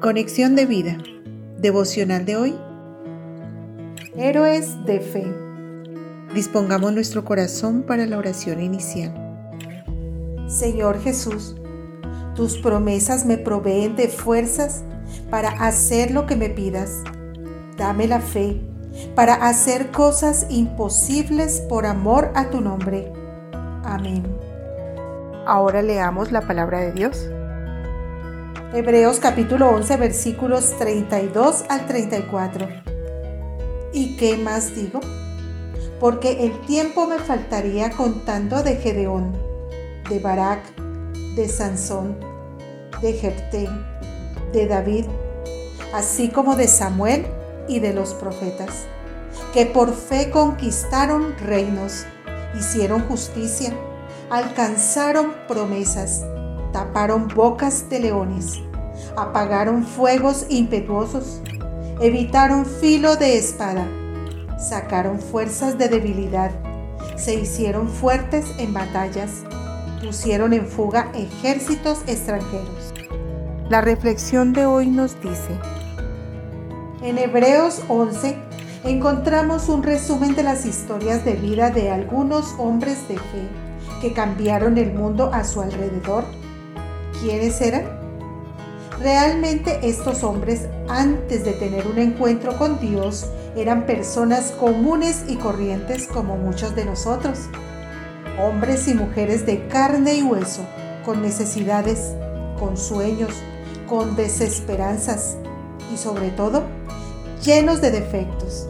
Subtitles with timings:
[0.00, 0.96] Conexión de vida.
[1.58, 2.58] Devocional de hoy.
[4.16, 5.26] Héroes de fe.
[6.34, 9.12] Dispongamos nuestro corazón para la oración inicial.
[10.48, 11.54] Señor Jesús,
[12.34, 14.84] tus promesas me proveen de fuerzas
[15.28, 17.02] para hacer lo que me pidas.
[17.76, 18.58] Dame la fe
[19.14, 23.12] para hacer cosas imposibles por amor a tu nombre.
[23.84, 24.22] Amén.
[25.44, 27.28] Ahora leamos la palabra de Dios.
[28.72, 32.68] Hebreos capítulo 11 versículos 32 al 34.
[33.92, 35.00] ¿Y qué más digo?
[35.98, 39.32] Porque el tiempo me faltaría contando de Gedeón,
[40.08, 40.60] de Barak,
[41.34, 42.16] de Sansón,
[43.02, 43.68] de Jepté,
[44.52, 45.06] de David,
[45.92, 47.26] así como de Samuel
[47.66, 48.84] y de los profetas,
[49.52, 52.06] que por fe conquistaron reinos,
[52.56, 53.72] hicieron justicia,
[54.30, 56.24] alcanzaron promesas
[56.72, 58.60] taparon bocas de leones,
[59.16, 61.40] apagaron fuegos impetuosos,
[62.00, 63.86] evitaron filo de espada,
[64.58, 66.50] sacaron fuerzas de debilidad,
[67.16, 69.42] se hicieron fuertes en batallas,
[70.02, 72.94] pusieron en fuga ejércitos extranjeros.
[73.68, 75.56] La reflexión de hoy nos dice,
[77.02, 78.36] en Hebreos 11
[78.84, 83.48] encontramos un resumen de las historias de vida de algunos hombres de fe
[84.00, 86.24] que cambiaron el mundo a su alrededor
[87.20, 87.84] ¿Quiénes eran?
[88.98, 96.06] Realmente estos hombres, antes de tener un encuentro con Dios, eran personas comunes y corrientes
[96.06, 97.40] como muchos de nosotros.
[98.42, 100.62] Hombres y mujeres de carne y hueso,
[101.04, 102.14] con necesidades,
[102.58, 103.34] con sueños,
[103.86, 105.36] con desesperanzas
[105.92, 106.62] y sobre todo
[107.44, 108.66] llenos de defectos.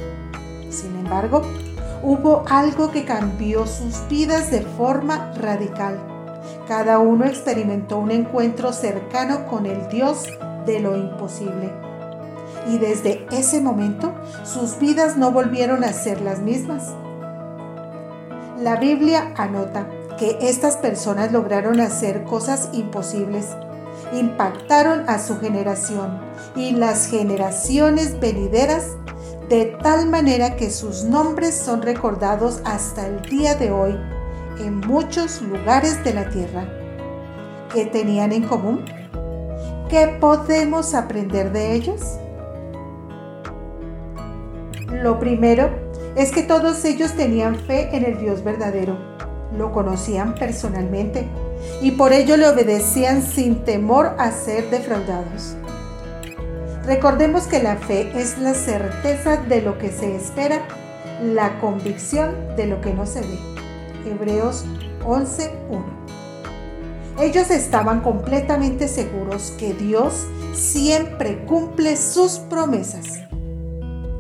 [0.71, 1.43] Sin embargo,
[2.03, 6.10] hubo algo que cambió sus vidas de forma radical
[6.71, 10.27] cada uno experimentó un encuentro cercano con el Dios
[10.67, 11.69] de lo imposible.
[12.69, 16.95] Y desde ese momento sus vidas no volvieron a ser las mismas.
[18.61, 23.49] La Biblia anota que estas personas lograron hacer cosas imposibles,
[24.13, 26.21] impactaron a su generación
[26.55, 28.93] y las generaciones venideras
[29.49, 34.20] de tal manera que sus nombres son recordados hasta el día de hoy
[34.61, 36.65] en muchos lugares de la tierra.
[37.73, 38.85] ¿Qué tenían en común?
[39.89, 42.01] ¿Qué podemos aprender de ellos?
[44.93, 45.71] Lo primero
[46.17, 48.97] es que todos ellos tenían fe en el Dios verdadero,
[49.57, 51.27] lo conocían personalmente
[51.81, 55.57] y por ello le obedecían sin temor a ser defraudados.
[56.85, 60.63] Recordemos que la fe es la certeza de lo que se espera,
[61.23, 63.60] la convicción de lo que no se ve.
[64.07, 64.65] Hebreos
[65.05, 66.01] 11.1.
[67.21, 73.21] Ellos estaban completamente seguros que Dios siempre cumple sus promesas.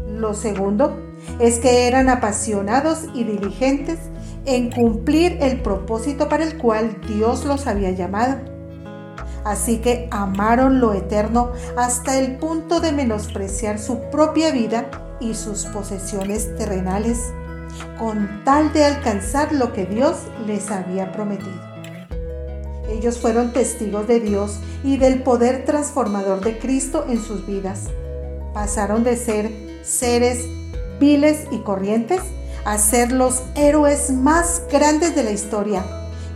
[0.08, 0.98] Lo segundo
[1.38, 3.98] es que eran apasionados y diligentes
[4.44, 8.36] en cumplir el propósito para el cual Dios los había llamado.
[9.44, 14.90] Así que amaron lo eterno hasta el punto de menospreciar su propia vida
[15.20, 17.32] y sus posesiones terrenales
[17.98, 20.16] con tal de alcanzar lo que Dios
[20.46, 21.70] les había prometido.
[22.90, 27.88] Ellos fueron testigos de Dios y del poder transformador de Cristo en sus vidas.
[28.52, 29.50] Pasaron de ser
[29.82, 30.44] seres
[30.98, 32.20] viles y corrientes
[32.64, 35.84] a ser los héroes más grandes de la historia.